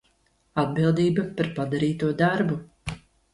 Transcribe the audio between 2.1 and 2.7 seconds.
darbu